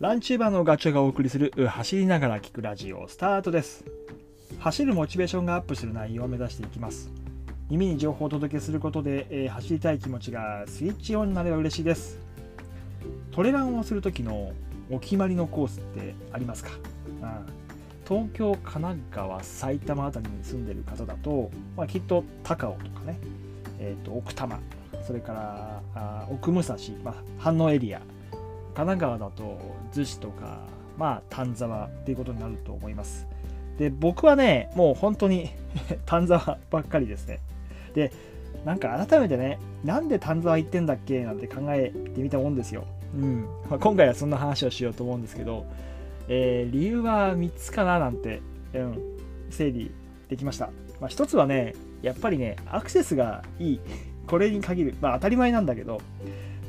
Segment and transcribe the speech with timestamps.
[0.00, 3.84] ランチューバーのガチョがお送りする走りながら聞くラジオスタートです。
[4.58, 7.10] 走るモチベーションがアップする内容を目指していきます。
[7.68, 12.18] 耳に情報をお届けすることで、えー走りたい気持ちがスイッチオンになれば嬉しいです。
[13.30, 14.54] トレランをする時の
[14.90, 16.70] お決まりのコースってありますか、
[17.22, 17.46] うん
[18.08, 23.20] 東京、神奈川、埼玉あたりに住んでる方だと、まあ、きっと高尾とかね、
[23.78, 24.58] えー、と奥多摩、
[25.06, 28.00] それからあ奥武蔵、まあ、飯能エリア、
[28.74, 29.58] 神奈川だと
[29.92, 30.60] 逗子とか、
[30.96, 33.26] まあ、丹沢っていうことになると思います。
[33.78, 35.50] で、僕はね、もう本当に
[36.06, 37.40] 丹沢ばっかりですね。
[37.94, 38.12] で、
[38.64, 42.84] なんか改めてね、なんで丹沢行ってんだっけなんて考えてみたもんですよ。
[43.14, 43.46] うん。
[43.68, 45.64] まあ、今回はそんな話をしようと思うんですけど、
[46.28, 48.42] えー理由は3つかななんて、
[48.74, 48.98] うん、
[49.50, 49.90] 整理
[50.28, 50.66] できました。
[51.00, 53.80] まあ、1つはね、やっぱりね、アクセスがいい。
[54.26, 54.94] これに限る。
[55.00, 56.00] まあ当たり前なんだけど、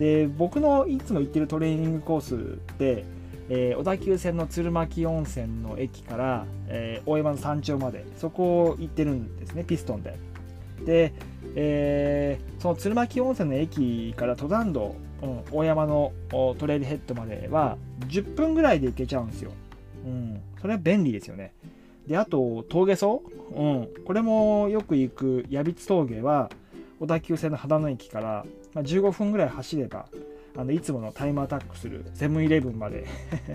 [0.00, 3.04] で、僕のいつも行ってるトレーニングコースって、
[3.50, 10.18] えー小田急線の鶴巻温泉の駅から、えー大山の山頂まで、そこを行ってるんですね、ピストンで。
[10.86, 11.12] で、
[11.54, 17.76] えーその鶴巻温泉の駅から登山道、うん、大山のトレイルヘッドまでは
[18.08, 19.52] 10分ぐらいで行けちゃうんですよ。
[20.06, 21.52] うん、それは便利ですよね。
[22.06, 23.22] で、あと、峠層、
[23.54, 26.50] うん、これもよく行く矢光峠は、
[27.00, 30.04] 小田急線の秦野駅から、まあ、15分ぐらい走れば、
[30.54, 33.06] あのいつものタイムアタックするセブンイレブンまで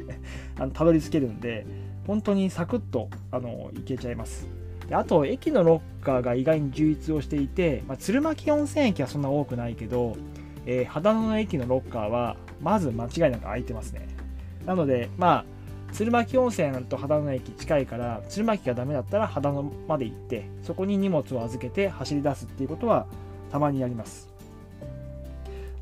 [0.58, 1.64] あのたどり着けるんで、
[2.06, 4.46] 本当にサクッとあの行けちゃいます。
[4.90, 10.16] であと、駅のロッカーが意外に充実をしていて、まあ、鶴巻温泉駅はそんな多くないけど、
[10.66, 14.06] えー、秦野の駅のロッカーは、まず間違いなく空いてますね。
[14.66, 15.44] なので、まあ、
[15.92, 23.06] 鶴巻温泉と秦野駅近いから、鶴巻がダメだったら秦野まで行って、そこに荷物を預けて走り出すっていうことは
[23.50, 24.28] たまにやります。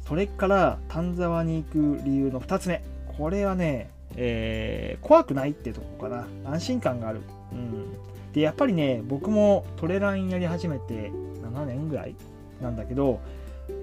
[0.07, 2.83] それから、丹沢に行く理由の2つ目。
[3.19, 6.27] これはね、えー怖くないってとこかな。
[6.45, 7.21] 安心感がある。
[7.53, 8.33] うん。
[8.33, 11.11] で、やっぱりね、僕もトレランやり始めて
[11.43, 12.15] 7年ぐらい
[12.61, 13.21] なんだけど、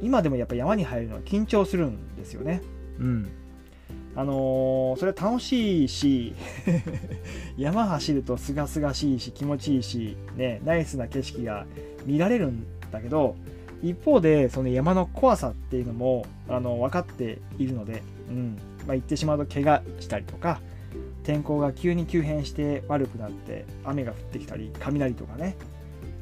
[0.02, 2.62] 今でもやっぱ山に入るのは緊張するんですよね。
[3.00, 3.28] うん。
[4.16, 6.34] あのーそれは楽しいし
[7.57, 11.66] 山走るとすがすがしいし気持ちいいし、ね、ナイスな景色が
[12.06, 13.35] 見られるんだけど
[13.81, 18.58] 一方でその山の怖さっていうのもあの分かっているので、うん。
[18.88, 20.59] まあ、言ってしまうと怪我したりとか
[21.24, 25.56] 天候が急に急変して悪くなって雨が降ってきたり雷とかね。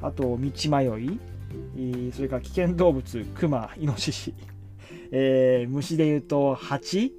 [0.01, 1.19] あと道迷い。
[2.13, 4.33] それから危険動物クマイノシシ、
[5.11, 7.13] えー虫で言うとハチ、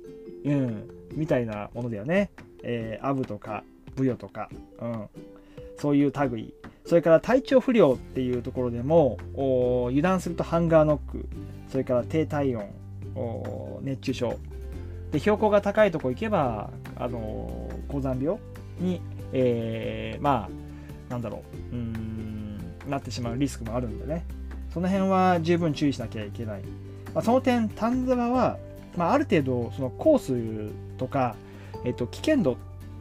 [0.45, 2.31] うん、みたいなものだよね、
[2.63, 4.51] えーアブとかブヨとか、
[4.81, 5.09] うん、
[5.79, 6.55] そういう類
[6.87, 9.19] それから体調不良っていうところでも
[9.89, 11.27] 油断するとハンガーノック。
[11.69, 12.69] それから低体温。
[13.83, 14.39] 熱中症。
[15.13, 18.39] で標高が高いとこ行けば、あの高山病
[18.81, 19.01] に、
[19.33, 21.43] えーまあなんだろ
[21.73, 21.75] う。
[21.75, 22.59] うん
[22.89, 24.27] なってしまうリスクもあるんでね。
[24.75, 26.63] その辺は十分注意しなきゃいけない、
[27.15, 28.59] まあ、その点丹沢は、
[28.97, 31.37] まあ、ある程度そのコースとか、
[31.85, 32.57] えっと、危険度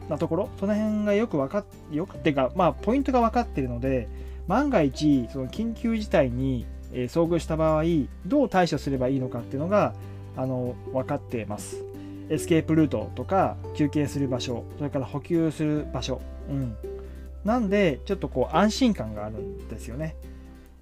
[0.08, 4.08] なところその辺がよく分かっよくってか、まあ、ポイントが分かってるので
[4.46, 7.84] 万が一その緊急事態にえ遭遇した場合
[8.24, 9.94] どう対処すればいいのかっていうのが
[10.36, 11.84] あの分かってます。
[12.30, 16.74] エスケープルートとか休憩する場所それから補給する場所、うん、
[17.44, 20.16] なんでちょっとこう安心感があるんですよね。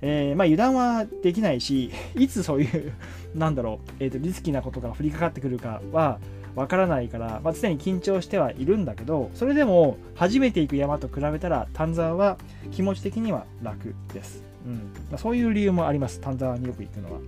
[0.05, 2.93] えーまあ、油断はできないし、いつそういう、
[3.37, 6.19] なんだろう、えーと、リスキーなことが降りかかってくるかは
[6.55, 12.39] わからないから、まあ、常に緊張してはいるんだけど、それでも初めて行く山と比べたら、丹沢は
[12.71, 14.45] 気持ち的には楽です。
[14.67, 14.75] うん
[15.11, 17.21] まあ、そういう理由もあります、丹沢によく行くのは。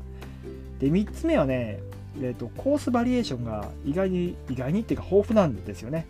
[0.79, 1.81] で、3つ目はね、
[2.21, 6.07] えーと、コースバリエーションが意外に、意外にっていうか豊富なんですよね。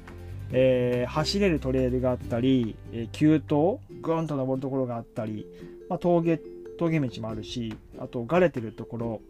[0.52, 5.46] えー走れるトレイルがあったり、えー急登、ぐーんと登るところがあったり、
[5.88, 6.40] まあ、峠
[6.78, 9.20] 峠道もあるしあとがれてるところ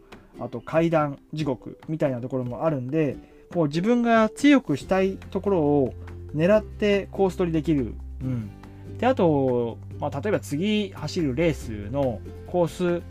[0.41, 3.17] あと階段地獄みたいなところもあるんで
[3.53, 5.95] こう自分が強くしたいところを
[6.35, 8.51] 狙ってコース取りできる、うん、
[8.99, 13.03] であと、まあ、例えば次走るレースのコース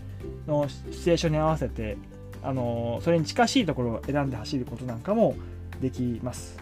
[0.48, 1.98] のシチュエーションに合わせて
[2.42, 5.36] あのそれに近しいところを選んで走ることなんかも
[5.82, 6.58] できます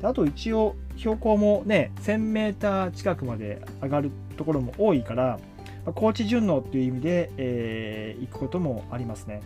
[0.00, 5.38] であと一応標高もね 1000m 近くまで上がるところも多いから
[5.84, 9.40] まあ高知順応っていう意味で、えー行くこともありますね。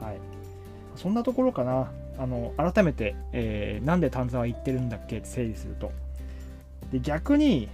[0.00, 0.18] はい。
[0.96, 1.90] そんなところかな。
[2.18, 5.92] あの、改めて、えーなんで丹沢行ってるんだっけって整理すると。
[6.92, 7.68] で、逆に、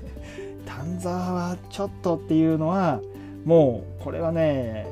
[0.64, 3.00] 丹沢はちょっとっていうのは、
[3.44, 4.86] もう、これはね、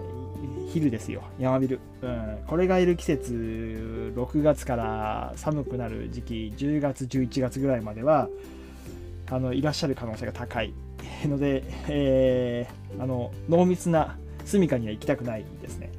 [0.72, 2.38] ヒルですよ、山ビル、うん。
[2.46, 8.28] これがいる季節、6月から寒くなる時期、10月、11月ぐらいまでは、
[9.31, 10.75] あのいらっしゃる可能性が高い
[11.25, 15.91] ので、えー、あの濃密な住処には行きたくないですね。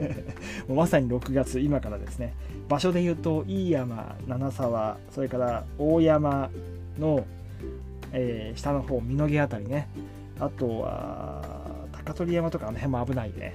[0.68, 2.34] もうまさに6月、今からですね。
[2.68, 6.50] 場所で言うと、飯山、七沢、それから大山
[6.98, 7.24] の、
[8.12, 9.88] えー、下の方、美濃毛辺りね。
[10.38, 11.42] あとは、
[11.92, 13.54] 高取山とかあの辺も危ないね。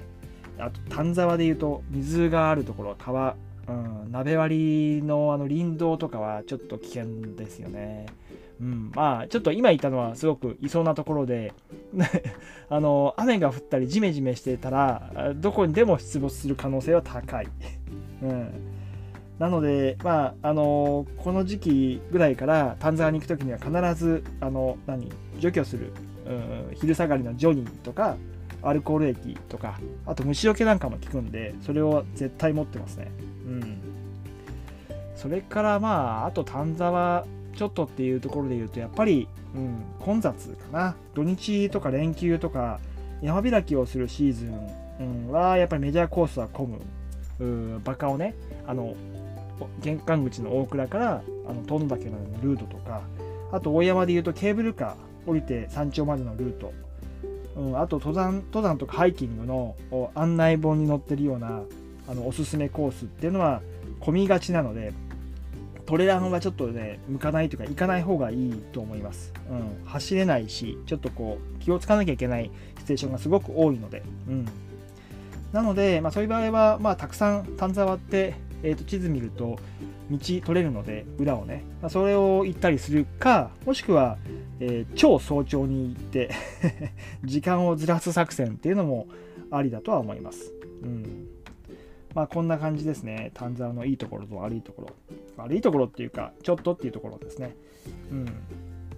[0.58, 3.36] あと、丹沢で言うと、水があるところ川、
[3.68, 3.72] う
[4.08, 8.06] ん、鍋割りのあの林道とかはちょっと危険ですよね。
[8.62, 11.52] うん、まあちょっと今言ったのはすごくいそうなところで
[12.70, 17.48] あの雨が降ったりジメジメしてたらどこにでも出没する可能性は高い、
[18.22, 18.48] うん、
[19.40, 25.10] なのでまああのこの時期ぐらいから丹沢に行く時には必ずあの何
[25.40, 25.92] 除去する、
[26.70, 28.16] うん、昼下がりのジョニーとか
[28.62, 33.10] アルコール液とかあと虫除けなんかも効くんでそれを絶対持ってますね。
[33.44, 33.78] うん。
[35.16, 40.96] それからまああと丹沢ちょっとっていうところで言うと、やっぱり、うん、混雑かな。
[41.14, 42.80] 土日とか連休とか、
[43.20, 47.80] 山開きをするシーズン、は、やっぱりメジャーコースは混む。
[47.84, 48.34] バカをね、
[48.66, 48.94] あの、
[49.80, 53.02] 玄関口の大倉からあの遠野岳までのルートとか、
[53.50, 56.72] あと大山でいうとケーブルカー降りて山頂までのルート、
[57.56, 59.76] うん、あと登山登山とかハイキングの
[60.14, 61.62] 案内本に載ってるような
[62.08, 63.62] あのおすすめコースっていうのは
[64.00, 64.92] 混みがちなので
[65.92, 69.30] トレランはちょっとね、向かないというか、行かない方がいいと思います。
[69.50, 74.48] うん、走れないし、ちょっとこう、気をつかなきゃいけないシチュエーションがすごく多いので、うん。
[75.52, 79.58] なので、まあ、そういう場合は、まあ、たくさん丹沢って、えー、と地図見ると、
[80.10, 84.16] 道取れるので、裏をね、まあ、それを行ったりするか、もしくは、
[84.60, 86.30] えー、超早朝に行って
[87.22, 89.08] 時間をずらす作戦っていうのも
[89.50, 90.54] ありだとは思います。
[90.84, 91.41] うん
[92.14, 93.30] まあこんな感じですね。
[93.34, 94.88] 丹沢のいいところと悪いところ。
[95.36, 97.56] 悪いところっていうか、ちょっとっていうところですね。
[98.10, 98.26] うん。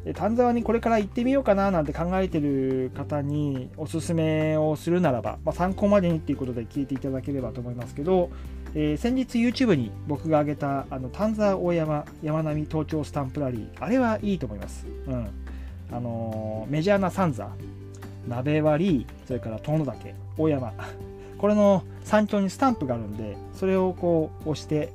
[0.04, 8.30] で丹沢にこれから行ってみようかななんて考えてる方におすすめをするならば、まあ、参考までにっていうことで聞いていただければと思いますけど、
[8.74, 14.86] えー、先日 YouTube に僕が挙げたあの丹沢大山山並登頂スタンプラリー、あれはいいと思います。
[15.06, 15.28] うん。
[15.90, 17.48] あのー、メジャーな三座、
[18.28, 20.72] 鍋割り、それから遠野岳、大山。
[21.44, 24.94] これの山頂にスタンプがあるんで、それをこう押して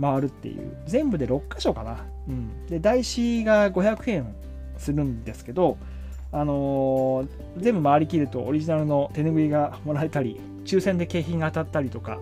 [0.00, 2.06] 回るっていう、全部で6箇所かな。
[2.28, 4.34] うん、で、台紙が500円
[4.78, 5.76] するんですけど、
[6.32, 7.28] あのー、
[7.58, 12.18] 全部回りきるとオリジナルの手拭いがもらえたり、抽選で景品が当たったりとか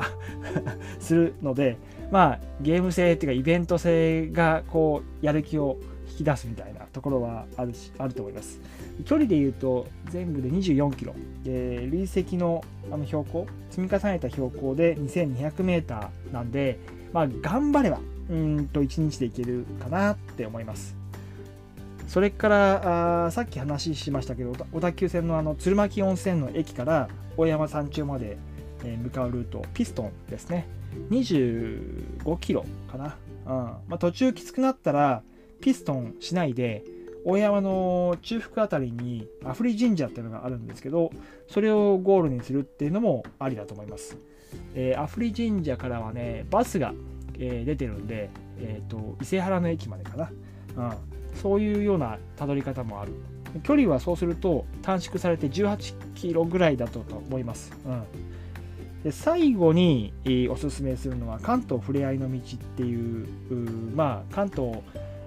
[0.99, 1.77] するので、
[2.11, 5.79] まあ、ゲーム性っていうかイベント性がこうやる気を
[6.11, 8.61] 引き出すみたいなところはあるしあると思います。
[9.05, 11.15] 距離で言うと全部で24キロ、
[11.45, 16.79] で累積のあの標高、積み重ねた標高で2200メーターなんで、
[17.13, 20.97] まあ、頑張ればうんと1日で行けるかなって思います。
[22.09, 28.37] それからあさっき話しましたけど小田急線のあの鶴巻温泉の駅から大山山頂まで、
[28.83, 30.67] 向かうルートピストンですね
[31.11, 33.17] 25キロかな、
[33.47, 35.23] うんまあ、途中きつくなったら
[35.61, 36.85] ピストンしないで
[37.25, 41.11] 大山の中腹あたりにアフリ神社っていうのがあるんですけど
[41.49, 44.17] それをゴールにするっていうのもありだと思います、
[44.75, 46.95] えー、アフリ神社からはねバスが、
[47.39, 50.31] えー、出てるんで、えーと、伊勢原の駅までかな、
[50.77, 50.97] うん、
[51.35, 53.13] そういうようなたどり方もある。
[53.65, 58.05] 距離はそうすると短縮されて18キロぐらいだと思います、うん。
[59.03, 62.43] で最後に、えー、おすすめするのは関東ふれあいの道っ
[62.77, 63.27] ていう
[63.97, 64.79] まあ関東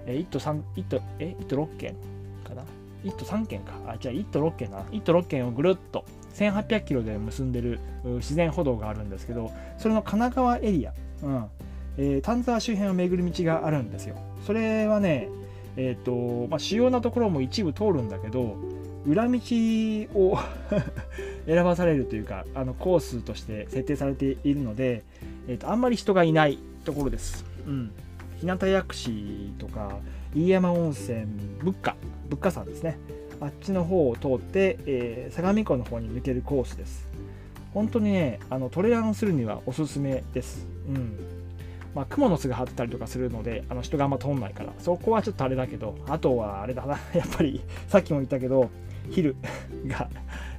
[0.06, 1.96] え1都3、1都、え、1都6県
[2.46, 2.62] かな
[3.04, 3.72] ?1 都3県か。
[3.86, 4.80] あ、じゃあ1都6県な。
[4.80, 10.92] 1都6県をぐるっと1800キロで結んでる自然歩道があるんですけど、それの神奈川エリア、
[11.22, 11.44] うん
[11.96, 14.16] えー、丹沢周辺を巡る道があるんですよ。
[14.46, 15.28] それはね、
[15.76, 18.56] えっ、ー、と、まあ、主要なところも一部通るんだけど、
[19.06, 19.38] 裏道
[20.14, 20.38] を
[21.46, 25.02] 選ばされるというか、あのコースとして設定されているので、
[25.46, 27.44] えーと、あんまり人がいないところです。
[27.66, 27.90] うん、
[28.40, 29.98] 日向薬師とか
[30.34, 31.26] 飯山温泉
[31.60, 31.96] 仏花
[32.28, 32.98] 仏花山ですね。
[33.40, 37.08] あっちの方を通って、えー、相模湖の方に抜けるコースです。
[37.72, 40.66] 本当にねあのトレランするにはおすすめです。
[40.88, 41.34] うん。
[41.94, 48.68] まあ、雲の巣が張ってたりとかするので、あの人があんま通んないから、そこはちょっとあれだけど、あとはあれだな、 やっぱり、さっきも言ったけど、
[49.10, 49.36] ヒル
[49.86, 50.10] が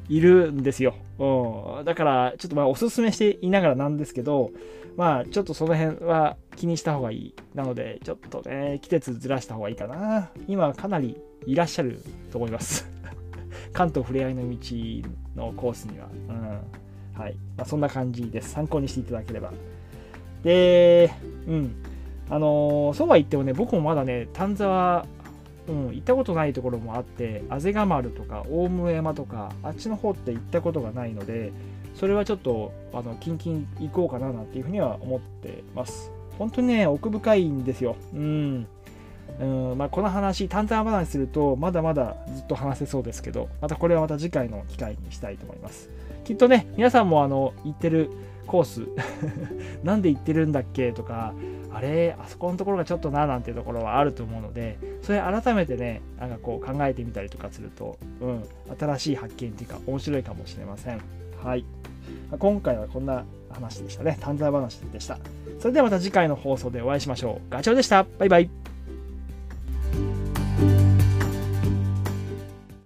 [0.10, 0.96] いるんですよ。
[1.20, 4.52] うん、だから、ちょっとまあおすすめしていながらなんですけど、
[4.98, 7.36] まあちょっとその辺は気にした方がいい。
[7.54, 10.30] なので、ちょっとね、季節ずらした方がいいかな。
[10.48, 12.90] 今かなりいらっしゃると思います。
[13.74, 14.58] 関東ふれあいの道
[15.36, 16.08] のコースには。
[16.30, 17.22] うん。
[17.22, 18.52] はいまあ、そんな感じです。
[18.52, 19.52] 参考にしていただければ。
[20.44, 21.12] で、
[21.48, 21.76] うん。
[22.30, 25.06] あのー、そうは言ってもね、僕もまだね、丹沢、
[25.68, 31.52] うん、行ったことないところもあって、あぜが丸とか大室山とか、あっちの方って行ったことがないので、
[31.96, 36.12] それはちょっと、あの、キンキン行こうかななんていうふうには思ってます。
[36.38, 37.96] 本当にね、奥深いんですよ。
[38.14, 38.68] うん。
[39.40, 45.90] うんまあ、この話、淡々話すると、まだまだずっと話せそうですけど、またこれはまた次回の機会にしたいと思います。
[46.24, 48.10] きっとね、皆さんもあの、行ってる
[48.46, 48.88] コース、
[49.84, 51.34] なんで行ってるんだっけとか、
[51.76, 58.44] あれ、あそこのところがちょっとな、なんていうところはあると思うので、それ改めてね、なんかこう考えてみたりとかすると、うん、
[58.80, 61.02] 新しい発見っていうか、面白いかもしれません。
[61.44, 61.66] はい。
[62.40, 64.18] 今回はこんな話でしたね。
[64.22, 65.20] 短冊話でした。
[65.60, 67.52] それではまた次回の放送でお会いしましょう。
[67.52, 68.06] ガチョウでした。
[68.20, 68.75] バイバイ。